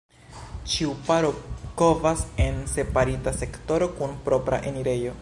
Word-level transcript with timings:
Ĉiu 0.75 0.93
paro 1.09 1.29
kovas 1.83 2.25
en 2.47 2.57
separita 2.75 3.37
sektoro 3.45 3.93
kun 4.01 4.21
propra 4.29 4.65
enirejo. 4.73 5.09